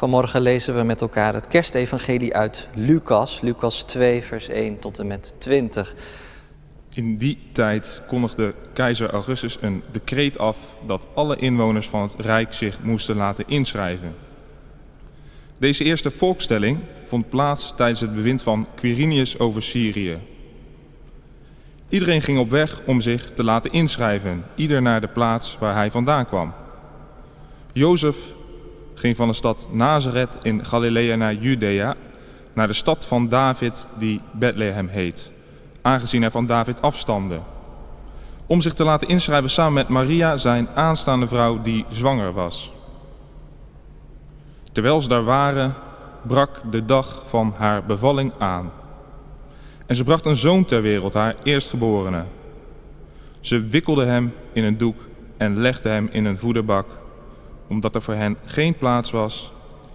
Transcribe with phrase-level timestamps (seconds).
[0.00, 5.06] Vanmorgen lezen we met elkaar het kerstevangelie uit Lucas, Lucas 2, vers 1 tot en
[5.06, 5.94] met 20.
[6.94, 12.52] In die tijd kondigde keizer Augustus een decreet af dat alle inwoners van het Rijk
[12.52, 14.14] zich moesten laten inschrijven.
[15.58, 20.18] Deze eerste volkstelling vond plaats tijdens het bewind van Quirinius over Syrië.
[21.88, 25.90] Iedereen ging op weg om zich te laten inschrijven, ieder naar de plaats waar hij
[25.90, 26.52] vandaan kwam.
[27.72, 28.38] Jozef
[29.00, 31.96] ging van de stad Nazareth in Galilea naar Judea,
[32.52, 35.30] naar de stad van David die Bethlehem heet,
[35.82, 37.38] aangezien hij van David afstamde.
[38.46, 42.72] Om zich te laten inschrijven samen met Maria, zijn aanstaande vrouw die zwanger was.
[44.72, 45.74] Terwijl ze daar waren,
[46.22, 48.72] brak de dag van haar bevalling aan.
[49.86, 52.24] En ze bracht een zoon ter wereld, haar eerstgeborene.
[53.40, 54.96] Ze wikkelde hem in een doek
[55.36, 56.86] en legde hem in een voederbak,
[57.70, 59.52] omdat er voor hen geen plaats was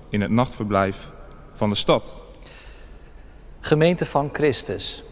[0.10, 1.08] in het nachtverblijf
[1.54, 2.18] van de stad.
[3.60, 5.04] Gemeente van Christus,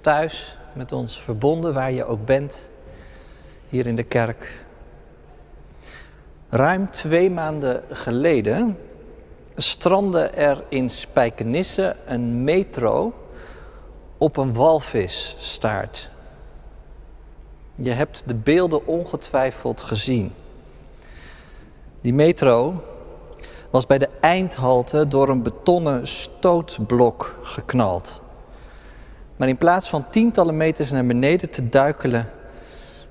[0.00, 2.68] thuis met ons verbonden waar je ook bent,
[3.68, 4.66] hier in de kerk.
[6.48, 8.78] Ruim twee maanden geleden
[9.54, 13.14] strandde er in Spijkenisse een metro
[14.18, 16.10] op een walvisstaart.
[17.74, 20.32] Je hebt de beelden ongetwijfeld gezien.
[22.02, 22.82] Die metro
[23.70, 28.22] was bij de eindhalte door een betonnen stootblok geknald.
[29.36, 32.30] Maar in plaats van tientallen meters naar beneden te duikelen,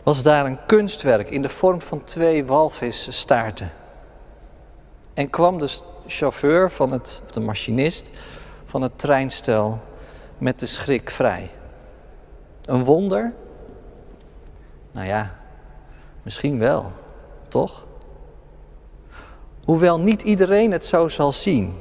[0.03, 3.71] was daar een kunstwerk in de vorm van twee walvisstaarten.
[5.13, 8.11] En kwam de chauffeur van het, of de machinist
[8.65, 9.79] van het treinstel
[10.37, 11.49] met de schrik vrij.
[12.61, 13.33] Een wonder?
[14.91, 15.35] Nou ja,
[16.23, 16.91] misschien wel,
[17.47, 17.85] toch?
[19.65, 21.73] Hoewel niet iedereen het zo zal zien.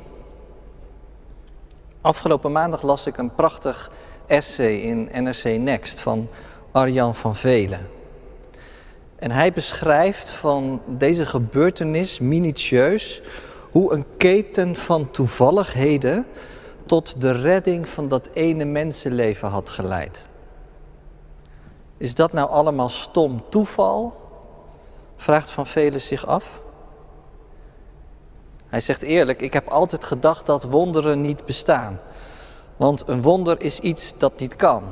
[2.00, 3.90] Afgelopen maandag las ik een prachtig
[4.26, 6.28] essay in NRC Next van
[6.72, 7.88] Arjan van Velen.
[9.16, 13.22] En hij beschrijft van deze gebeurtenis minutieus
[13.70, 16.26] hoe een keten van toevalligheden
[16.86, 20.26] tot de redding van dat ene mensenleven had geleid.
[21.96, 24.20] Is dat nou allemaal stom toeval?
[25.16, 26.60] Vraagt Van Velen zich af.
[28.70, 32.00] Hij zegt eerlijk, ik heb altijd gedacht dat wonderen niet bestaan.
[32.76, 34.84] Want een wonder is iets dat niet kan.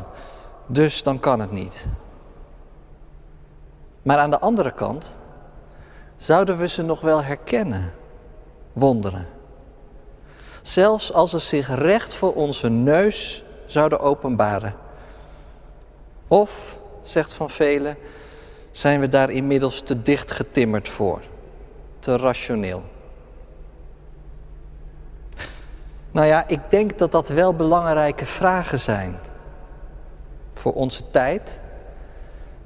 [0.67, 1.87] Dus dan kan het niet.
[4.03, 5.17] Maar aan de andere kant
[6.17, 7.93] zouden we ze nog wel herkennen,
[8.73, 9.27] wonderen.
[10.63, 14.75] Zelfs als ze zich recht voor onze neus zouden openbaren.
[16.29, 17.97] Of, zegt Van Velen,
[18.71, 21.21] zijn we daar inmiddels te dicht getimmerd voor,
[21.99, 22.83] te rationeel.
[26.11, 29.19] Nou ja, ik denk dat dat wel belangrijke vragen zijn
[30.55, 31.61] voor onze tijd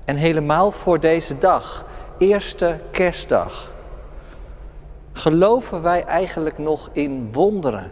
[0.04, 1.84] en helemaal voor deze dag,
[2.18, 3.70] eerste kerstdag.
[5.12, 7.90] Geloven wij eigenlijk nog in wonderen?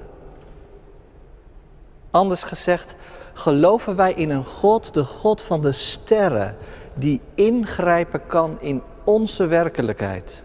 [2.10, 2.96] Anders gezegd,
[3.32, 6.56] geloven wij in een God, de God van de sterren,
[6.94, 10.42] die ingrijpen kan in onze werkelijkheid?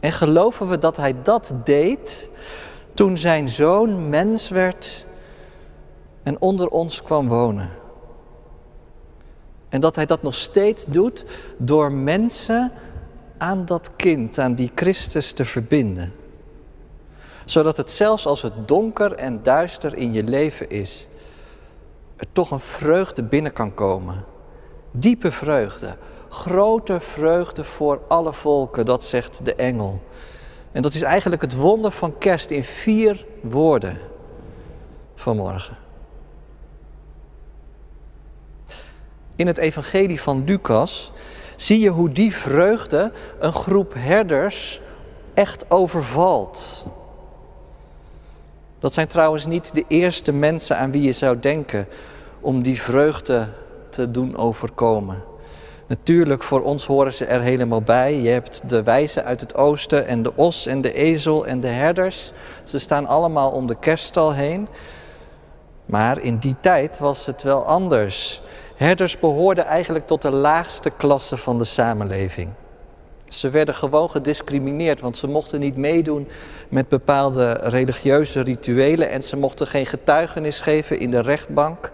[0.00, 2.30] En geloven we dat Hij dat deed
[2.98, 5.06] toen Zijn zoon mens werd
[6.22, 7.70] en onder ons kwam wonen?
[9.68, 11.24] En dat Hij dat nog steeds doet
[11.56, 12.72] door mensen
[13.36, 16.12] aan dat kind, aan die Christus te verbinden.
[17.44, 21.08] Zodat het zelfs als het donker en duister in je leven is,
[22.16, 24.24] er toch een vreugde binnen kan komen.
[24.90, 25.96] Diepe vreugde,
[26.28, 30.00] grote vreugde voor alle volken, dat zegt de engel.
[30.72, 33.98] En dat is eigenlijk het wonder van kerst in vier woorden
[35.14, 35.76] vanmorgen.
[39.36, 41.12] In het evangelie van Lucas
[41.56, 44.80] zie je hoe die vreugde een groep herders
[45.34, 46.84] echt overvalt.
[48.78, 51.86] Dat zijn trouwens niet de eerste mensen aan wie je zou denken
[52.40, 53.48] om die vreugde
[53.88, 55.22] te doen overkomen.
[55.88, 58.20] Natuurlijk, voor ons horen ze er helemaal bij.
[58.20, 61.68] Je hebt de wijzen uit het oosten en de os en de ezel en de
[61.68, 62.32] herders.
[62.64, 64.68] Ze staan allemaal om de kerststal heen.
[65.86, 68.42] Maar in die tijd was het wel anders.
[68.76, 72.50] Herders behoorden eigenlijk tot de laagste klasse van de samenleving.
[73.28, 76.28] Ze werden gewoon gediscrimineerd, want ze mochten niet meedoen
[76.68, 81.92] met bepaalde religieuze rituelen en ze mochten geen getuigenis geven in de rechtbank.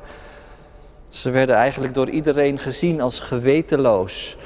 [1.14, 4.36] Ze werden eigenlijk door iedereen gezien als gewetenloos,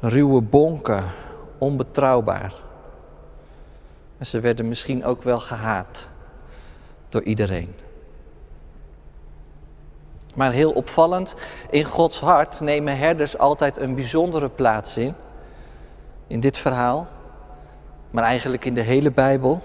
[0.00, 1.04] ruwe bonken,
[1.58, 2.54] onbetrouwbaar.
[4.18, 6.08] En ze werden misschien ook wel gehaat
[7.08, 7.74] door iedereen.
[10.34, 11.36] Maar heel opvallend,
[11.70, 15.14] in Gods hart nemen herders altijd een bijzondere plaats in.
[16.26, 17.06] In dit verhaal,
[18.10, 19.62] maar eigenlijk in de hele Bijbel.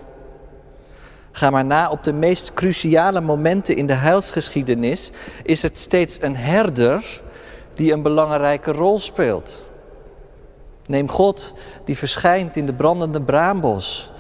[1.31, 5.12] Ga maar na, op de meest cruciale momenten in de heilsgeschiedenis
[5.44, 7.22] is het steeds een herder
[7.74, 9.66] die een belangrijke rol speelt.
[10.86, 11.54] Neem God
[11.86, 14.12] die verschijnt in de brandende braambos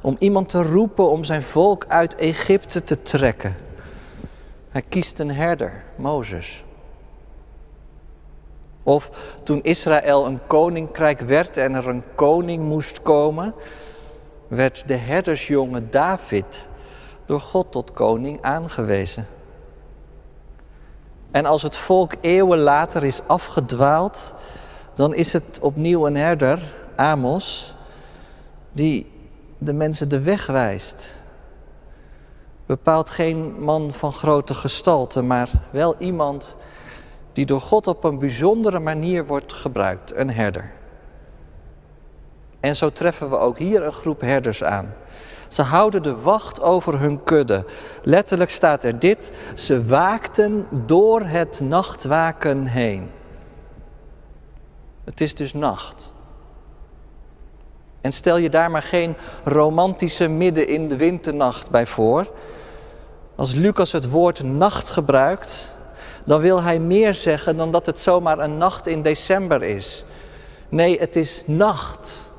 [0.00, 3.56] om iemand te roepen om zijn volk uit Egypte te trekken.
[4.70, 6.64] Hij kiest een herder, Mozes.
[8.82, 9.10] Of
[9.42, 13.54] toen Israël een koninkrijk werd en er een koning moest komen,
[14.50, 16.68] werd de herdersjonge David
[17.24, 19.26] door God tot koning aangewezen.
[21.30, 24.34] En als het volk eeuwen later is afgedwaald,
[24.94, 26.60] dan is het opnieuw een herder,
[26.96, 27.74] Amos,
[28.72, 29.12] die
[29.58, 31.18] de mensen de weg wijst.
[32.66, 36.56] Bepaalt geen man van grote gestalte, maar wel iemand
[37.32, 40.79] die door God op een bijzondere manier wordt gebruikt, een herder.
[42.60, 44.94] En zo treffen we ook hier een groep herders aan.
[45.48, 47.64] Ze houden de wacht over hun kudde.
[48.02, 53.10] Letterlijk staat er dit: ze waakten door het nachtwaken heen.
[55.04, 56.12] Het is dus nacht.
[58.00, 59.14] En stel je daar maar geen
[59.44, 62.32] romantische midden in de winternacht bij voor.
[63.34, 65.74] Als Lucas het woord nacht gebruikt,
[66.26, 70.04] dan wil hij meer zeggen dan dat het zomaar een nacht in december is.
[70.68, 72.29] Nee, het is nacht.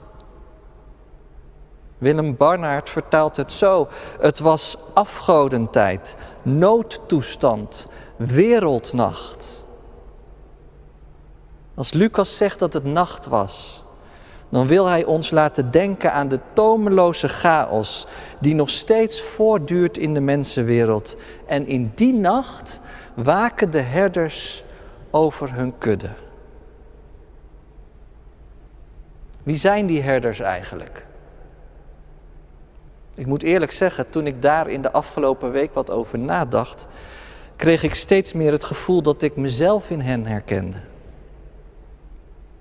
[2.02, 3.88] Willem Barnaert vertaalt het zo:
[4.20, 9.66] het was afgodentijd, noodtoestand, wereldnacht.
[11.74, 13.84] Als Lucas zegt dat het nacht was,
[14.50, 18.08] dan wil hij ons laten denken aan de tomeloze chaos
[18.40, 21.18] die nog steeds voortduurt in de mensenwereld.
[21.46, 22.82] En in die nacht
[23.14, 24.64] waken de herders
[25.12, 26.10] over hun kudde.
[29.44, 31.10] Wie zijn die herders eigenlijk?
[33.22, 36.88] Ik moet eerlijk zeggen, toen ik daar in de afgelopen week wat over nadacht,
[37.56, 40.78] kreeg ik steeds meer het gevoel dat ik mezelf in hen herkende.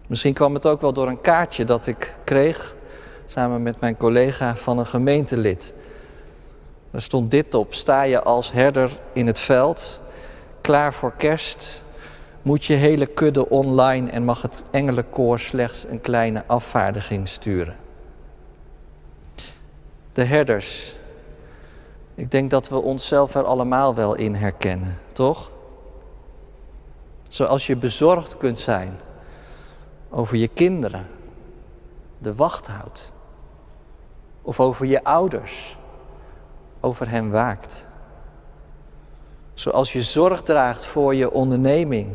[0.07, 2.75] Misschien kwam het ook wel door een kaartje dat ik kreeg,
[3.27, 5.75] samen met mijn collega van een gemeentelid.
[6.91, 10.01] Daar stond dit op: sta je als herder in het veld,
[10.61, 11.83] klaar voor kerst,
[12.43, 17.77] moet je hele kudde online en mag het engelenkoor slechts een kleine afvaardiging sturen.
[20.21, 20.95] De herders.
[22.15, 25.51] Ik denk dat we onszelf er allemaal wel in herkennen, toch?
[27.29, 29.01] Zoals je bezorgd kunt zijn
[30.11, 31.07] over je kinderen,
[32.19, 33.13] de wacht houdt.
[34.43, 35.77] Of over je ouders,
[36.81, 37.87] over hen waakt.
[39.55, 42.09] Zoals je zorg draagt voor je onderneming,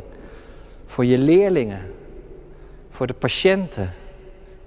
[0.86, 1.94] voor je leerlingen,
[2.90, 3.94] voor de patiënten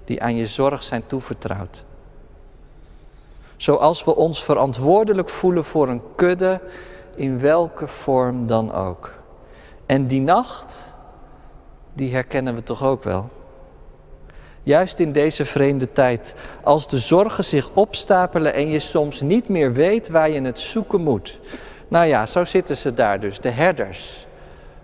[0.03, 1.87] die aan je zorg zijn toevertrouwd.
[3.59, 6.61] Zoals we ons verantwoordelijk voelen voor een kudde,
[7.15, 9.11] in welke vorm dan ook.
[9.85, 10.93] En die nacht,
[11.93, 13.29] die herkennen we toch ook wel.
[14.61, 19.73] Juist in deze vreemde tijd, als de zorgen zich opstapelen en je soms niet meer
[19.73, 21.39] weet waar je het zoeken moet.
[21.87, 24.27] Nou ja, zo zitten ze daar dus, de herders.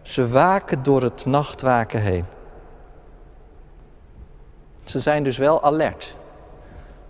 [0.02, 2.26] Ze waken door het nachtwaken heen.
[4.84, 6.16] Ze zijn dus wel alert.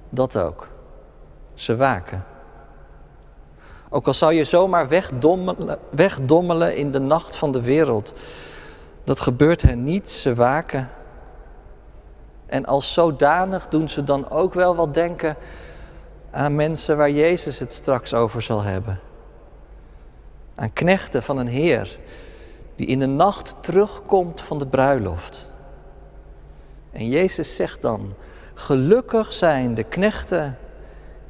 [0.10, 0.74] Dat ook.
[1.56, 2.26] Ze waken.
[3.90, 8.14] Ook al zou je zomaar wegdommelen, wegdommelen in de nacht van de wereld.
[9.04, 10.90] Dat gebeurt hen niet, ze waken.
[12.46, 15.36] En als zodanig doen ze dan ook wel wat denken
[16.32, 19.00] aan mensen waar Jezus het straks over zal hebben.
[20.56, 21.98] Aan knechten van een Heer
[22.76, 25.50] die in de nacht terugkomt van de bruiloft.
[26.92, 28.14] En Jezus zegt dan,
[28.54, 30.58] gelukkig zijn de knechten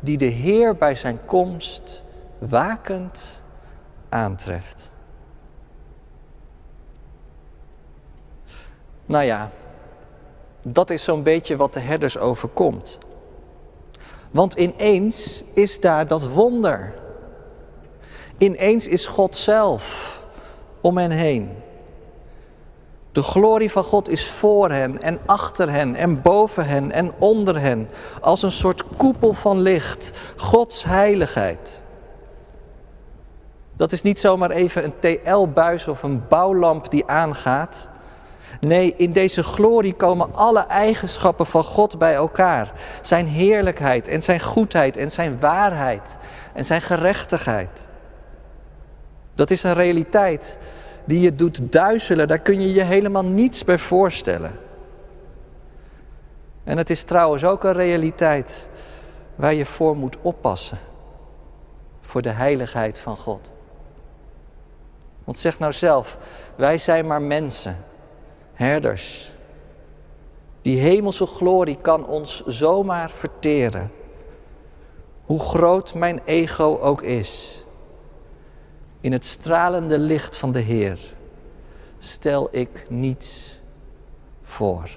[0.05, 2.03] die de Heer bij zijn komst
[2.37, 3.43] wakend
[4.09, 4.91] aantreft.
[9.05, 9.49] Nou ja,
[10.61, 12.97] dat is zo'n beetje wat de herders overkomt.
[14.31, 16.93] Want ineens is daar dat wonder.
[18.37, 20.23] Ineens is God zelf
[20.81, 21.49] om hen heen.
[23.15, 27.59] De glorie van God is voor hen en achter hen en boven hen en onder
[27.59, 27.89] hen.
[28.21, 30.11] Als een soort koepel van licht.
[30.35, 31.81] Gods heiligheid.
[33.73, 37.89] Dat is niet zomaar even een TL-buis of een bouwlamp die aangaat.
[38.59, 42.71] Nee, in deze glorie komen alle eigenschappen van God bij elkaar.
[43.01, 46.17] Zijn heerlijkheid en zijn goedheid en zijn waarheid
[46.53, 47.87] en zijn gerechtigheid.
[49.35, 50.57] Dat is een realiteit
[51.05, 52.27] die je doet duizelen.
[52.27, 54.51] Daar kun je je helemaal niets bij voorstellen.
[56.63, 58.69] En het is trouwens ook een realiteit
[59.35, 60.77] waar je voor moet oppassen.
[62.01, 63.53] Voor de heiligheid van God.
[65.23, 66.17] Want zeg nou zelf,
[66.55, 67.77] wij zijn maar mensen,
[68.53, 69.31] herders.
[70.61, 73.91] Die hemelse glorie kan ons zomaar verteren.
[75.25, 77.63] Hoe groot mijn ego ook is.
[79.05, 80.99] In het stralende licht van de Heer
[81.99, 83.59] stel ik niets
[84.43, 84.89] voor.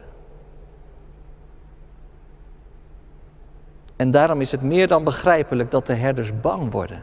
[3.97, 7.03] En daarom is het meer dan begrijpelijk dat de herders bang worden.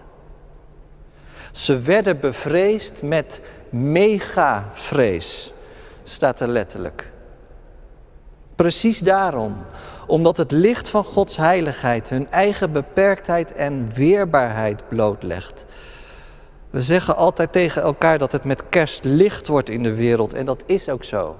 [1.51, 5.53] Ze werden bevreesd met megavrees,
[6.03, 7.12] staat er letterlijk.
[8.55, 9.55] Precies daarom,
[10.07, 15.65] omdat het licht van Gods heiligheid hun eigen beperktheid en weerbaarheid blootlegt.
[16.75, 20.46] We zeggen altijd tegen elkaar dat het met kerst licht wordt in de wereld en
[20.46, 21.36] dat is ook zo.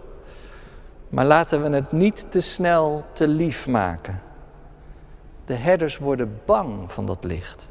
[1.10, 4.22] Maar laten we het niet te snel te lief maken.
[5.46, 7.70] De herders worden bang van dat licht.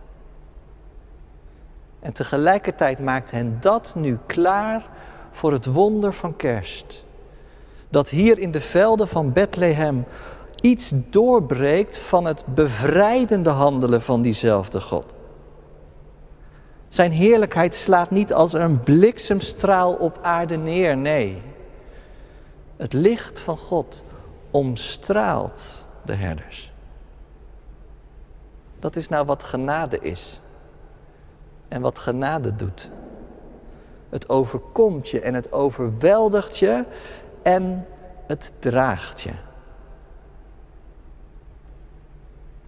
[2.00, 4.88] En tegelijkertijd maakt hen dat nu klaar
[5.30, 7.04] voor het wonder van kerst.
[7.88, 10.04] Dat hier in de velden van Bethlehem
[10.60, 15.14] iets doorbreekt van het bevrijdende handelen van diezelfde God.
[16.94, 21.42] Zijn heerlijkheid slaat niet als een bliksemstraal op aarde neer, nee.
[22.76, 24.04] Het licht van God
[24.50, 26.72] omstraalt de herders.
[28.78, 30.40] Dat is nou wat genade is.
[31.68, 32.90] En wat genade doet.
[34.08, 36.84] Het overkomt je en het overweldigt je
[37.42, 37.86] en
[38.26, 39.32] het draagt je.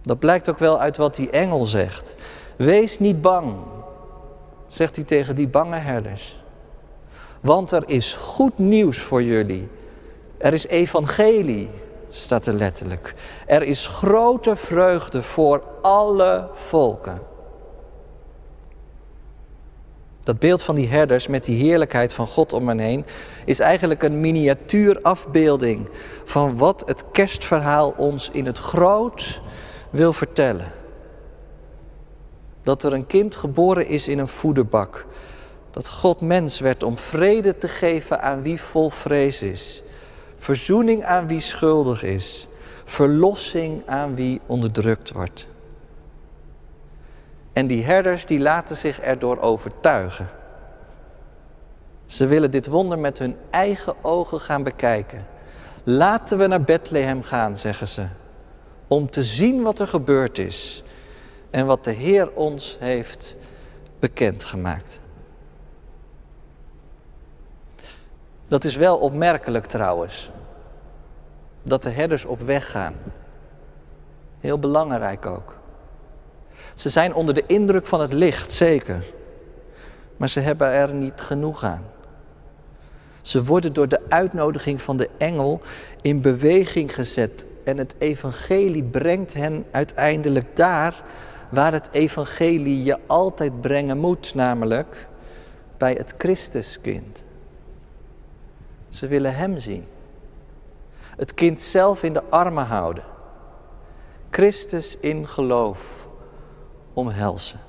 [0.01, 2.15] Dat blijkt ook wel uit wat die engel zegt.
[2.55, 3.55] Wees niet bang,
[4.67, 6.35] zegt hij tegen die bange herders.
[7.41, 9.67] Want er is goed nieuws voor jullie.
[10.37, 11.69] Er is evangelie,
[12.09, 13.13] staat er letterlijk.
[13.45, 17.21] Er is grote vreugde voor alle volken.
[20.27, 23.05] Dat beeld van die herders met die heerlijkheid van God om hen heen
[23.45, 25.87] is eigenlijk een miniatuurafbeelding
[26.25, 29.41] van wat het kerstverhaal ons in het groot
[29.89, 30.71] wil vertellen.
[32.67, 35.05] Dat er een kind geboren is in een voederbak.
[35.71, 39.83] Dat God mens werd om vrede te geven aan wie vol vrees is.
[40.37, 42.47] Verzoening aan wie schuldig is.
[42.85, 45.47] Verlossing aan wie onderdrukt wordt.
[47.53, 50.29] En die herders die laten zich erdoor overtuigen.
[52.05, 55.25] Ze willen dit wonder met hun eigen ogen gaan bekijken.
[55.83, 58.05] Laten we naar Bethlehem gaan, zeggen ze,
[58.87, 60.83] om te zien wat er gebeurd is
[61.49, 63.35] en wat de Heer ons heeft
[63.99, 65.01] bekendgemaakt.
[68.47, 70.31] Dat is wel opmerkelijk trouwens,
[71.63, 72.95] dat de herders op weg gaan.
[74.39, 75.55] Heel belangrijk ook.
[76.73, 79.03] Ze zijn onder de indruk van het licht, zeker.
[80.17, 81.83] Maar ze hebben er niet genoeg aan.
[83.21, 85.61] Ze worden door de uitnodiging van de engel
[86.01, 87.45] in beweging gezet.
[87.63, 91.03] En het evangelie brengt hen uiteindelijk daar
[91.49, 95.07] waar het evangelie je altijd brengen moet, namelijk
[95.77, 97.23] bij het Christuskind.
[98.89, 99.85] Ze willen Hem zien.
[100.99, 103.03] Het kind zelf in de armen houden.
[104.29, 106.07] Christus in geloof
[106.93, 107.59] omhelzen.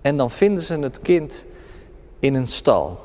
[0.00, 1.46] En dan vinden ze het kind
[2.18, 2.98] in een stal.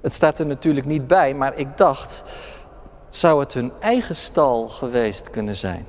[0.00, 2.24] Het staat er natuurlijk niet bij, maar ik dacht,
[3.10, 5.86] zou het hun eigen stal geweest kunnen zijn?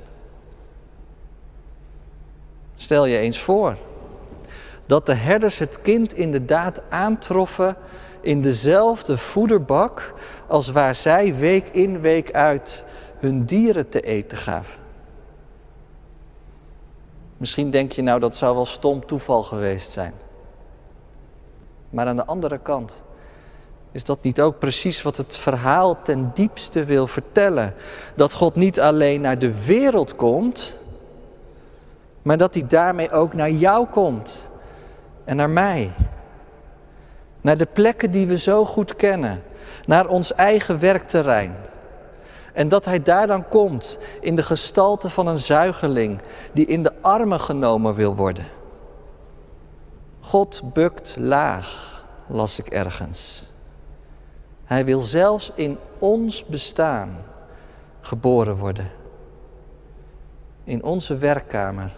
[2.76, 3.76] Stel je eens voor
[4.86, 7.76] dat de herders het kind inderdaad aantroffen
[8.20, 10.14] in dezelfde voederbak
[10.46, 12.84] als waar zij week in week uit
[13.18, 14.80] hun dieren te eten gaven.
[17.36, 20.14] Misschien denk je nou dat zou wel stom toeval geweest zijn.
[21.90, 23.04] Maar aan de andere kant
[23.92, 27.74] is dat niet ook precies wat het verhaal ten diepste wil vertellen?
[28.14, 30.78] Dat God niet alleen naar de wereld komt,
[32.22, 34.48] maar dat hij daarmee ook naar jou komt
[35.24, 35.92] en naar mij.
[37.40, 39.42] Naar de plekken die we zo goed kennen,
[39.86, 41.56] naar ons eigen werkterrein.
[42.52, 46.20] En dat hij daar dan komt in de gestalte van een zuigeling
[46.52, 48.44] die in de armen genomen wil worden.
[50.20, 53.51] God bukt laag las ik ergens.
[54.72, 57.16] Hij wil zelfs in ons bestaan
[58.00, 58.90] geboren worden.
[60.64, 61.96] In onze werkkamer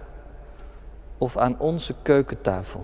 [1.19, 2.81] of aan onze keukentafel.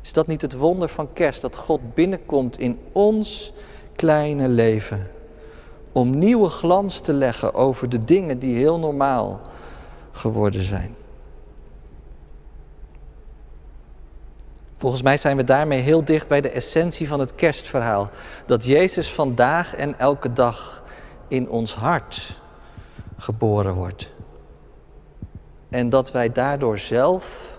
[0.00, 3.52] Is dat niet het wonder van kerst dat God binnenkomt in ons
[3.96, 5.10] kleine leven?
[5.92, 9.40] Om nieuwe glans te leggen over de dingen die heel normaal
[10.12, 10.94] geworden zijn.
[14.84, 18.10] Volgens mij zijn we daarmee heel dicht bij de essentie van het kerstverhaal.
[18.46, 20.82] Dat Jezus vandaag en elke dag
[21.28, 22.40] in ons hart
[23.16, 24.10] geboren wordt.
[25.68, 27.58] En dat wij daardoor zelf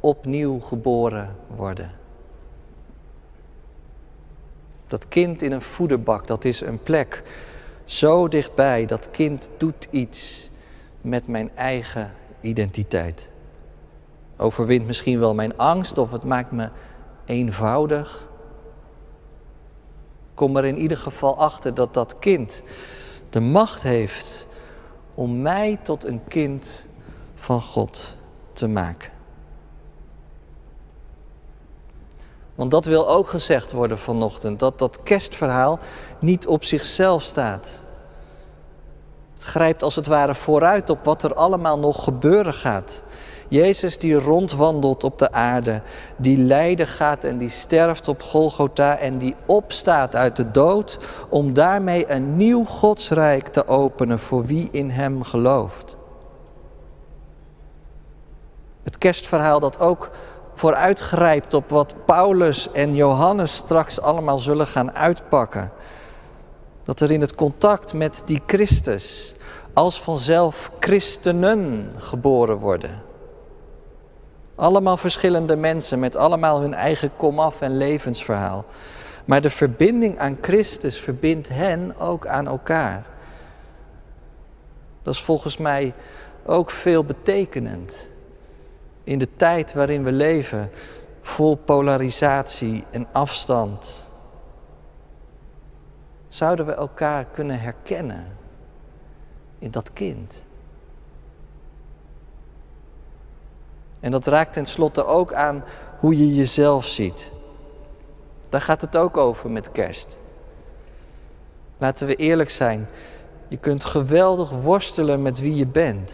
[0.00, 1.90] opnieuw geboren worden.
[4.86, 7.22] Dat kind in een voederbak, dat is een plek
[7.84, 8.86] zo dichtbij.
[8.86, 10.50] Dat kind doet iets
[11.00, 13.32] met mijn eigen identiteit.
[14.36, 16.68] Overwint misschien wel mijn angst of het maakt me
[17.24, 18.28] eenvoudig.
[20.34, 22.62] Kom er in ieder geval achter dat dat kind
[23.30, 24.46] de macht heeft
[25.14, 26.86] om mij tot een kind
[27.34, 28.16] van God
[28.52, 29.12] te maken.
[32.54, 35.78] Want dat wil ook gezegd worden vanochtend, dat dat kerstverhaal
[36.18, 37.80] niet op zichzelf staat.
[39.34, 43.02] Het grijpt als het ware vooruit op wat er allemaal nog gebeuren gaat.
[43.48, 45.80] Jezus die rondwandelt op de aarde,
[46.16, 50.98] die lijden gaat en die sterft op Golgotha en die opstaat uit de dood
[51.28, 55.96] om daarmee een nieuw godsrijk te openen voor wie in hem gelooft.
[58.82, 60.10] Het kerstverhaal dat ook
[60.54, 65.70] vooruitgrijpt op wat Paulus en Johannes straks allemaal zullen gaan uitpakken.
[66.84, 69.34] Dat er in het contact met die Christus
[69.72, 73.02] als vanzelf christenen geboren worden.
[74.54, 78.64] Allemaal verschillende mensen met allemaal hun eigen komaf en levensverhaal.
[79.24, 83.04] Maar de verbinding aan Christus verbindt hen ook aan elkaar.
[85.02, 85.94] Dat is volgens mij
[86.46, 88.10] ook veel betekenend.
[89.04, 90.70] In de tijd waarin we leven,
[91.20, 94.04] vol polarisatie en afstand.
[96.28, 98.26] Zouden we elkaar kunnen herkennen
[99.58, 100.44] in dat kind?
[104.04, 105.64] En dat raakt tenslotte ook aan
[105.98, 107.30] hoe je jezelf ziet.
[108.48, 110.18] Daar gaat het ook over met kerst.
[111.78, 112.88] Laten we eerlijk zijn.
[113.48, 116.12] Je kunt geweldig worstelen met wie je bent.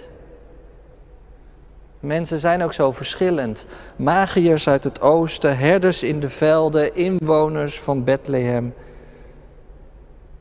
[2.01, 3.67] Mensen zijn ook zo verschillend.
[3.97, 8.75] Magiërs uit het oosten, herders in de velden, inwoners van Bethlehem.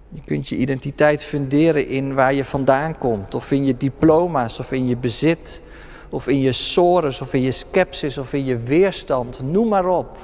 [0.10, 4.72] Je kunt je identiteit funderen in waar je vandaan komt, of in je diploma's, of
[4.72, 5.62] in je bezit,
[6.10, 10.18] of in je sores, of in je sceptisch, of in je weerstand, noem maar op.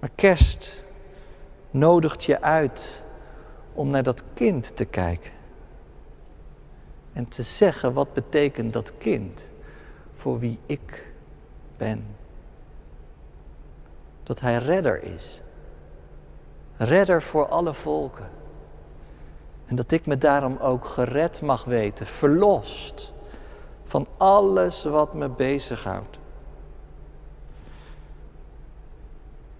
[0.00, 0.84] Maar kerst
[1.70, 3.02] nodigt je uit
[3.74, 5.30] om naar dat kind te kijken.
[7.12, 9.50] En te zeggen wat betekent dat kind
[10.14, 11.12] voor wie ik
[11.76, 12.06] ben.
[14.22, 15.40] Dat hij redder is.
[16.76, 18.28] Redder voor alle volken.
[19.66, 23.12] En dat ik me daarom ook gered mag weten, verlost
[23.88, 26.18] van alles wat me bezighoudt.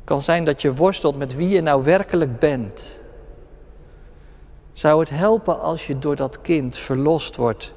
[0.08, 3.00] kan zijn dat je worstelt met wie je nou werkelijk bent.
[4.72, 7.74] Zou het helpen als je door dat kind verlost wordt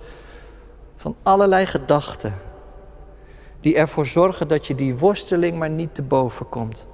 [0.95, 2.33] van allerlei gedachten
[3.59, 6.87] die ervoor zorgen dat je die worsteling maar niet te boven komt?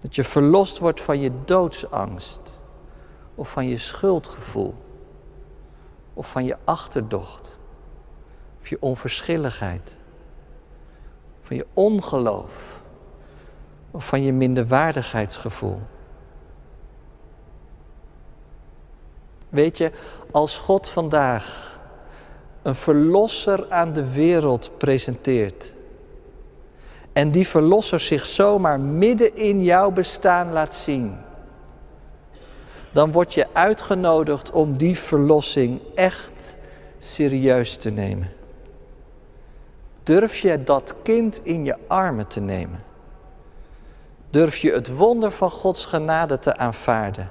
[0.00, 2.60] Dat je verlost wordt van je doodsangst
[3.34, 4.74] of van je schuldgevoel
[6.14, 7.59] of van je achterdocht
[8.60, 9.98] of je onverschilligheid,
[11.42, 12.80] van je ongeloof
[13.90, 15.80] of van je minderwaardigheidsgevoel.
[19.48, 19.90] Weet je,
[20.30, 21.78] als God vandaag
[22.62, 25.74] een verlosser aan de wereld presenteert
[27.12, 31.18] en die verlosser zich zomaar midden in jouw bestaan laat zien,
[32.92, 36.56] dan word je uitgenodigd om die verlossing echt
[36.98, 38.39] serieus te nemen.
[40.02, 42.82] Durf je dat kind in je armen te nemen?
[44.30, 47.30] Durf je het wonder van Gods genade te aanvaarden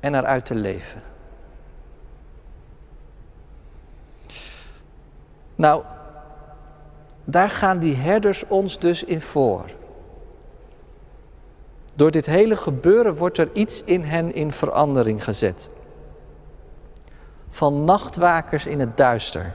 [0.00, 1.02] en eruit te leven?
[5.54, 5.82] Nou,
[7.24, 9.70] daar gaan die herders ons dus in voor.
[11.94, 15.70] Door dit hele gebeuren wordt er iets in hen in verandering gezet.
[17.48, 19.54] Van nachtwakers in het duister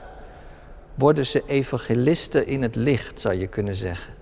[0.94, 4.14] worden ze evangelisten in het licht, zou je kunnen zeggen.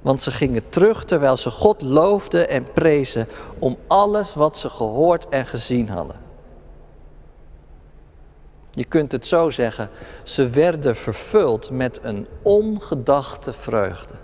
[0.00, 5.28] Want ze gingen terug terwijl ze God loofden en prezen om alles wat ze gehoord
[5.28, 6.16] en gezien hadden.
[8.70, 9.90] Je kunt het zo zeggen,
[10.22, 14.14] ze werden vervuld met een ongedachte vreugde.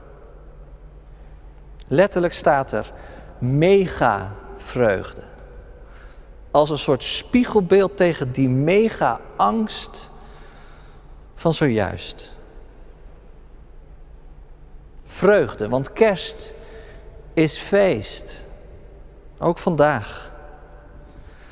[1.89, 2.93] Letterlijk staat er
[3.39, 5.21] mega vreugde.
[6.51, 10.12] Als een soort spiegelbeeld tegen die mega angst
[11.43, 12.33] van zojuist.
[15.05, 16.55] Vreugde, want kerst
[17.35, 18.47] is feest.
[19.39, 20.33] Ook vandaag.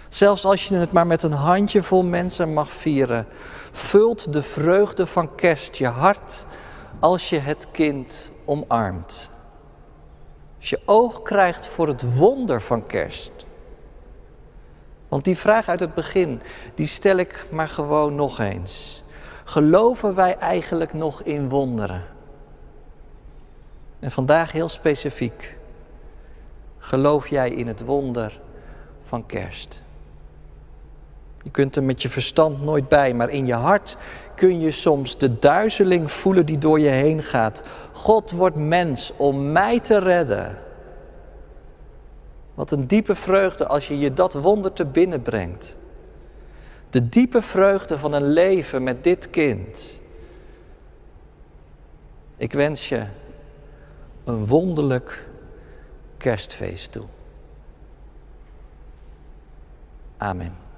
[0.08, 3.26] Zelfs als je het maar met een handjevol mensen mag vieren,
[3.72, 6.46] vult de vreugde van kerst je hart
[6.98, 9.30] als je het kind omarmt.
[10.58, 13.32] Als je oog krijgt voor het wonder van kerst.
[15.08, 16.42] Want die vraag uit het begin,
[16.74, 18.99] die stel ik maar gewoon nog eens.
[19.50, 22.02] Geloven wij eigenlijk nog in wonderen?
[23.98, 25.56] En vandaag heel specifiek.
[26.78, 28.40] Geloof jij in het wonder
[29.02, 29.82] van kerst?
[31.42, 33.96] Je kunt er met je verstand nooit bij, maar in je hart
[34.34, 37.62] kun je soms de duizeling voelen die door je heen gaat.
[37.92, 40.58] God wordt mens om mij te redden.
[42.54, 45.78] Wat een diepe vreugde als je je dat wonder te binnen brengt.
[46.90, 50.00] De diepe vreugde van een leven met dit kind.
[52.36, 53.06] Ik wens je
[54.24, 55.28] een wonderlijk
[56.16, 57.06] kerstfeest toe.
[60.16, 60.69] Amen.